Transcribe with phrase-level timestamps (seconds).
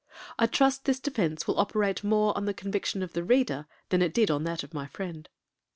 [0.39, 4.15] I trust this defence will operate more on the conviction of the Reader, than it
[4.15, 5.29] did on that of my friend.